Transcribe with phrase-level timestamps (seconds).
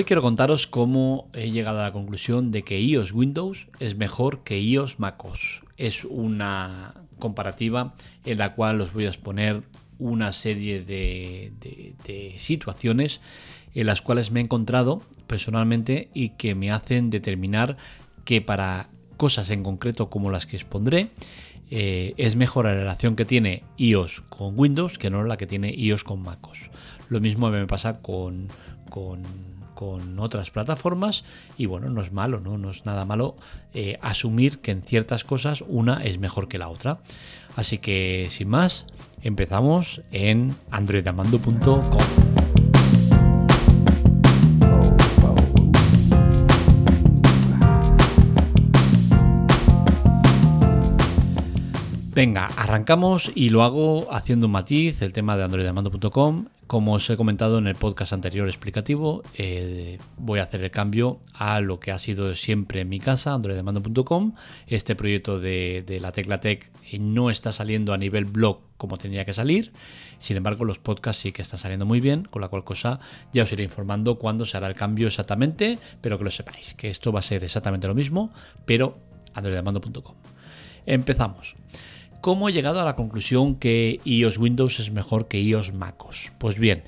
[0.00, 4.42] Hoy quiero contaros cómo he llegado a la conclusión de que iOS Windows es mejor
[4.44, 5.60] que iOS MacOS.
[5.76, 7.92] Es una comparativa
[8.24, 9.62] en la cual os voy a exponer
[9.98, 13.20] una serie de, situaciones
[13.74, 17.76] en las cuales me he encontrado personalmente y que me hacen determinar
[18.24, 18.86] que para
[19.18, 21.08] cosas en concreto como las que expondré,
[21.70, 25.74] eh, es mejor la relación que tiene iOS con Windows que no la que tiene
[25.74, 26.70] iOS con MacOS.
[27.10, 28.48] Lo mismo me pasa con,
[30.18, 31.24] otras plataformas
[31.56, 33.36] y bueno, no es malo, no, no es nada malo
[33.74, 36.98] eh, asumir que en ciertas cosas una es mejor que la otra.
[37.56, 38.86] Así que sin más,
[39.22, 41.82] empezamos en androidamando.com.
[52.14, 56.46] Venga, arrancamos y lo hago haciendo un matiz, el tema de androidamando.com.
[56.70, 61.18] Como os he comentado en el podcast anterior explicativo, eh, voy a hacer el cambio
[61.34, 64.36] a lo que ha sido siempre en mi casa, androidamando.com.
[64.68, 69.32] Este proyecto de, la Tecla Tech no está saliendo a nivel blog como tenía que
[69.32, 69.72] salir.
[70.20, 73.00] Sin embargo, los podcasts sí que están saliendo muy bien, con la cual cosa
[73.32, 76.88] ya os iré informando cuándo se hará el cambio exactamente, pero que lo sepáis, que
[76.88, 78.32] esto va a ser exactamente lo mismo,
[78.64, 78.94] pero
[79.34, 80.14] androidamando.com.
[80.86, 81.56] Empezamos.
[82.20, 86.32] ¿Cómo he llegado a la conclusión que iOS Windows es mejor que iOS MacOS?
[86.36, 86.82] Pues bien,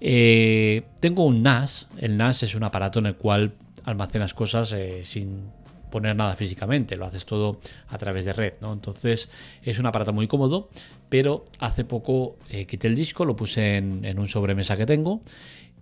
[0.00, 1.88] eh, tengo un NAS.
[1.98, 3.52] El NAS es un aparato en el cual
[3.84, 5.50] almacenas cosas eh, sin
[5.90, 8.72] poner nada físicamente, lo haces todo a través de red, ¿no?
[8.72, 9.28] Entonces
[9.64, 10.68] es un aparato muy cómodo,
[11.08, 15.20] pero hace poco eh, quité el disco, lo puse en, un sobremesa que tengo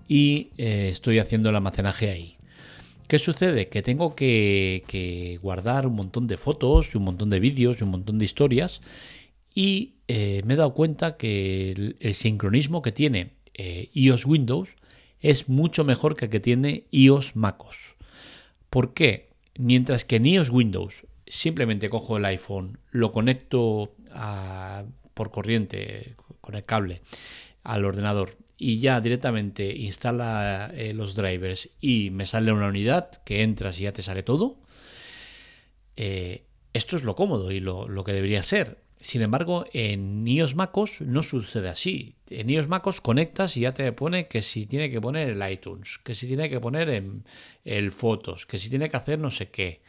[0.09, 2.37] y estoy haciendo el almacenaje ahí.
[3.07, 3.69] ¿Qué sucede?
[3.69, 8.19] Que tengo que, guardar un montón de fotos un montón de vídeos y un montón
[8.19, 8.81] de historias
[9.55, 14.77] y eh, me he dado cuenta que el, sincronismo que tiene eh, iOS Windows
[15.21, 17.97] es mucho mejor que el que tiene iOS MacOS.
[18.71, 19.31] ¿Por qué?
[19.59, 23.95] Mientras que en iOS Windows simplemente cojo el iPhone, lo conecto
[25.15, 27.03] por corriente con el cable
[27.63, 33.43] al ordenador y ya directamente instala eh, los drivers y me sale una unidad que
[33.43, 34.59] entras y ya te sale todo,
[35.97, 38.79] eh, esto es lo cómodo y lo, que debería ser.
[39.01, 42.17] Sin embargo, en iOS MacOS no sucede así.
[42.31, 45.99] En iOS MacOS conectas y ya te pone que si tiene que poner el iTunes,
[46.03, 47.25] que si tiene que poner en
[47.65, 49.83] el Fotos, que si tiene que hacer no sé qué.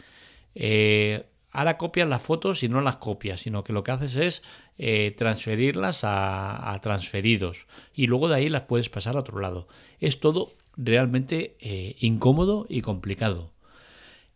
[0.54, 1.24] Eh,
[1.56, 4.44] ahora copias las fotos y no las copias, sino que lo que haces es
[4.78, 9.68] eh, transferirlas a, transferidos y luego de ahí las puedes pasar a otro lado.
[10.00, 13.54] Es todo realmente eh, incómodo y complicado.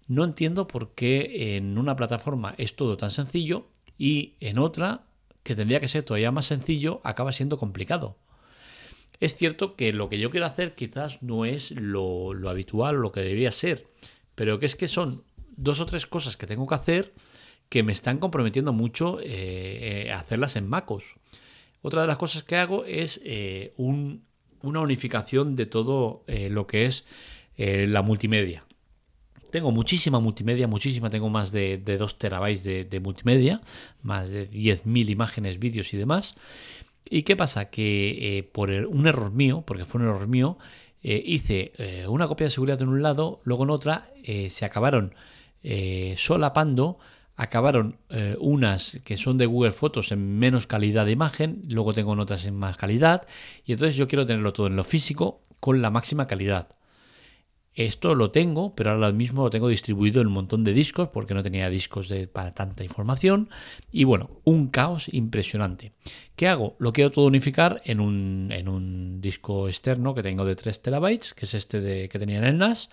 [0.08, 5.04] No entiendo por qué en una plataforma es todo tan sencillo y en otra,
[5.44, 8.18] que tendría que ser todavía más sencillo, acaba siendo complicado.
[9.20, 13.12] Es cierto que lo que yo quiero hacer quizás no es lo, lo habitual, lo
[13.12, 13.86] que debería ser,
[14.36, 15.24] pero que es que son
[15.60, 17.14] dos o tres cosas que tengo que hacer
[17.70, 21.16] que me están comprometiendo mucho eh, eh, hacerlas en MacOS.
[21.82, 27.06] Otra de las cosas que hago es eh, una unificación de todo lo que es
[27.56, 28.66] la multimedia.
[29.52, 33.62] Tengo muchísima multimedia, muchísima, tengo más de, de 2 terabytes de, multimedia,
[34.02, 36.36] más de 10.000 imágenes, vídeos y demás.
[37.10, 37.70] ¿Y qué pasa?
[37.70, 40.58] Que por un error mío, porque fue un error mío,
[41.02, 41.72] hice
[42.10, 44.12] una copia de seguridad en un lado, luego en otra
[44.50, 45.14] se acabaron
[45.64, 47.00] eh, solapando
[47.36, 52.12] acabaron eh, unas que son de Google Fotos en menos calidad de imagen, luego tengo
[52.12, 53.26] otras en más calidad,
[53.66, 56.68] y entonces yo quiero tenerlo todo en lo físico con la máxima calidad.
[57.76, 61.34] Esto lo tengo, pero ahora mismo lo tengo distribuido en un montón de discos porque
[61.34, 63.50] no tenía discos de, para tanta información.
[63.90, 65.94] Y bueno, un caos impresionante.
[66.36, 66.76] ¿Qué hago?
[66.80, 71.34] Lo quiero todo unificar en un, en un disco externo que tengo de 3 terabytes,
[71.34, 72.90] que es este de, que tenía en el NAS.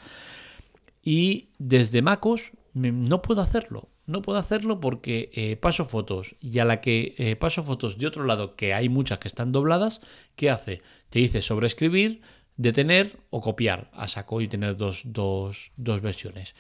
[1.07, 3.91] Y desde MacOS no puedo hacerlo.
[4.07, 8.09] No puedo hacerlo porque eh, paso fotos y a la que eh, paso fotos de
[8.09, 10.01] otro lado, que hay muchas que están dobladas,
[10.35, 10.83] ¿qué hace?
[11.09, 12.23] Te dice sobreescribir,
[12.57, 16.57] detener o copiar a saco y tener dos, dos, dos versiones.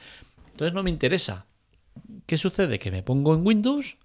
[0.52, 1.46] Entonces no me interesa.
[2.26, 2.78] ¿Qué sucede?
[2.78, 3.96] Que me pongo en Windows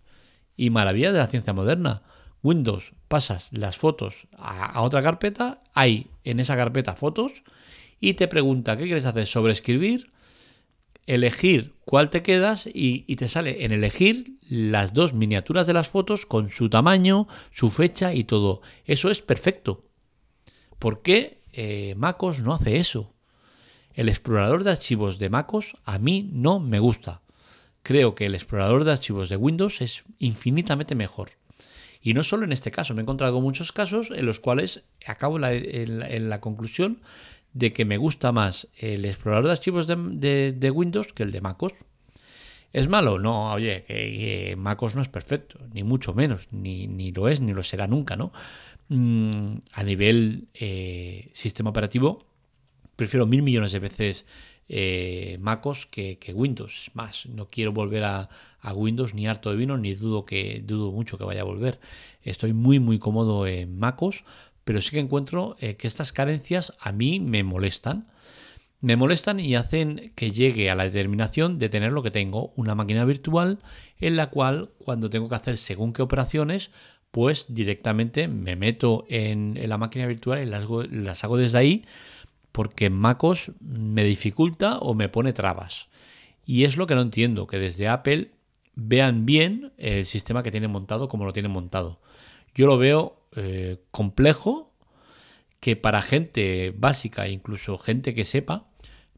[0.57, 2.01] y maravilla de la ciencia moderna.
[2.41, 7.43] Windows, pasas las fotos a, a otra carpeta, hay en esa carpeta fotos
[7.99, 9.27] y te pregunta, ¿qué quieres hacer?
[9.27, 10.11] ¿Sobreescribir?
[11.07, 16.25] Elegir cuál te quedas y, te sale en elegir las dos miniaturas de las fotos
[16.25, 18.61] con su tamaño, su fecha y todo.
[18.85, 19.85] Eso es perfecto.
[20.79, 23.13] ¿Por qué eh, MacOS no hace eso?
[23.93, 27.21] El explorador de archivos de MacOS a mí no me gusta.
[27.83, 31.31] Creo que el explorador de archivos de Windows es infinitamente mejor.
[32.01, 35.39] Y no solo en este caso, me he encontrado muchos casos en los cuales acabo
[35.43, 37.01] en la conclusión
[37.53, 41.73] de que me gusta más el explorador de archivos de, Windows que el de MacOS.
[42.73, 43.19] ¿Es malo?
[43.19, 47.53] No, oye, que, MacOS no es perfecto, ni mucho menos, ni, ni, lo es, ni
[47.53, 48.31] lo será nunca, ¿no?
[48.87, 52.25] Mm, a nivel eh, sistema operativo,
[52.95, 54.25] prefiero mil millones de veces
[54.73, 56.91] eh, MacOS que, Windows.
[56.93, 58.29] Más, no quiero volver a,
[58.73, 61.79] Windows ni harto de vino, ni dudo que dudo mucho que vaya a volver.
[62.23, 64.23] Estoy muy muy cómodo en MacOS,
[64.63, 68.07] pero sí que encuentro eh, que estas carencias a mí me molestan.
[68.79, 72.73] Me molestan y hacen que llegue a la determinación de tener lo que tengo, una
[72.73, 73.59] máquina virtual
[73.99, 76.71] en la cual cuando tengo que hacer según qué operaciones,
[77.11, 81.85] pues directamente me meto en, la máquina virtual y las, las hago desde ahí
[82.51, 85.87] porque MacOS me dificulta o me pone trabas.
[86.45, 88.31] Y es lo que no entiendo, que desde Apple
[88.75, 91.99] vean bien el sistema que tienen montado como lo tienen montado.
[92.55, 94.73] Yo lo veo eh, complejo,
[95.61, 98.67] que para gente básica, incluso gente que sepa,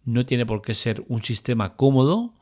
[0.05, 2.35] no tiene por qué ser un sistema cómodo,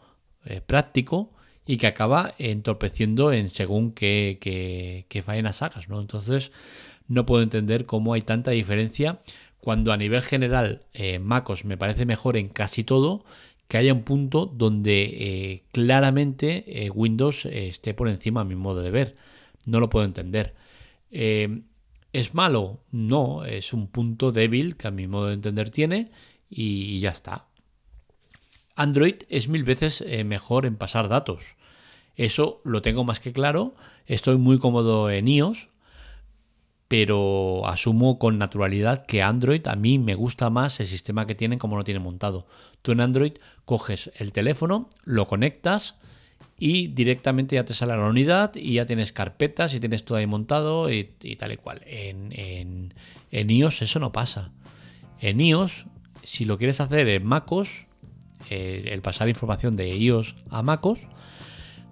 [0.44, 1.32] eh, práctico
[1.66, 5.88] y que acaba entorpeciendo en según qué, qué, qué hagas.
[5.88, 6.02] ¿no?
[6.02, 6.52] Entonces,
[7.08, 9.22] no puedo entender cómo hay tanta diferencia
[9.62, 13.24] cuando a nivel general eh, MacOS me parece mejor en casi todo,
[13.70, 19.16] que haya un punto donde claramente Windows esté por encima a mi modo de ver.
[19.66, 20.54] No lo puedo entender.
[21.12, 22.80] ¿Es malo?
[22.92, 26.10] No, es un punto débil que a mi modo de entender tiene
[26.50, 27.46] y, ya está.
[28.76, 31.56] Android es mil veces mejor en pasar datos.
[32.16, 33.76] Eso lo tengo más que claro.
[34.06, 35.70] Estoy muy cómodo en iOS,
[36.88, 41.58] pero asumo con naturalidad que Android a mí me gusta más el sistema que tienen
[41.58, 42.48] como lo tienen montado.
[42.82, 43.34] Tú en Android
[43.64, 45.96] coges el teléfono, lo conectas
[46.58, 50.28] y directamente ya te sale la unidad y ya tienes carpetas y tienes todo ahí
[50.28, 51.06] montado y,
[51.38, 51.82] tal y cual.
[51.86, 52.94] En,
[53.32, 54.52] iOS eso no pasa.
[55.20, 55.86] En iOS,
[56.24, 57.88] si lo quieres hacer en MacOS,
[58.50, 61.00] eh, el pasar información de iOS a MacOS,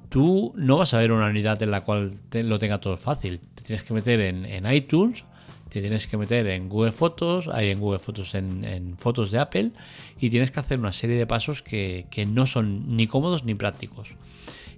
[0.09, 3.83] tú no vas a ver una unidad en la cual lo tenga todo fácil tienes
[3.83, 5.25] que meter en, iTunes,
[5.69, 9.71] te tienes que meter en Google Fotos, hay en Google Fotos, en, fotos de Apple,
[10.19, 14.15] y tienes que hacer una serie de pasos que, no son ni cómodos ni prácticos.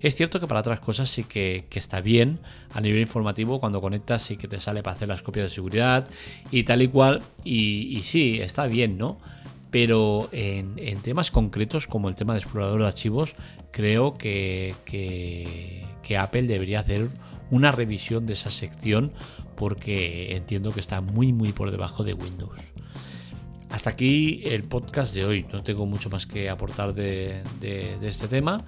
[0.02, 2.40] Es cierto que para otras cosas sí que, está bien
[2.74, 6.08] a nivel informativo, cuando conectas sí que te sale para hacer las copias de seguridad
[6.52, 9.18] y tal y cual, y, sí, está bien, ¿no?
[9.70, 13.36] Pero en, temas concretos como el tema de explorador de archivos,
[13.72, 17.08] creo que, que Apple debería hacer
[17.52, 19.12] una revisión de esa sección
[19.56, 22.58] porque entiendo que está muy muy por debajo de Windows.
[23.72, 25.46] Hasta aquí el podcast de hoy.
[25.52, 27.42] No tengo mucho más que aportar de,
[28.02, 28.64] este tema.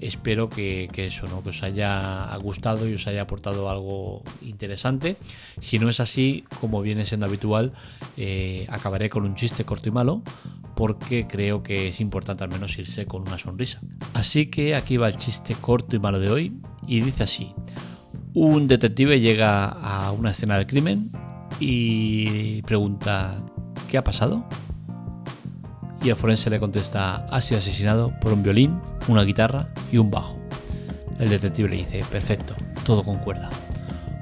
[0.00, 1.42] Espero que, eso, ¿no?
[1.44, 5.16] os haya gustado y os haya aportado algo interesante.
[5.60, 7.72] Si no es así, como viene siendo habitual,
[8.18, 10.22] eh, acabaré con un chiste corto y malo
[10.74, 13.80] porque creo que es importante al menos irse con una sonrisa.
[14.12, 16.52] Así que aquí va el chiste corto y malo de hoy
[16.86, 17.54] y dice así.
[18.34, 20.98] Un detective llega a una escena del crimen
[21.60, 23.36] y pregunta
[23.90, 24.46] ¿qué ha pasado?
[26.02, 30.10] Y el forense le contesta ha sido asesinado por un violín, una guitarra y un
[30.10, 30.38] bajo.
[31.18, 32.54] El detective le dice perfecto,
[32.86, 33.50] todo concuerda.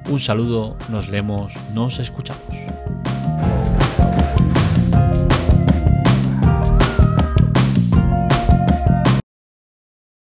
[0.09, 2.80] Un saludo, nos leemos, nos escuchamos.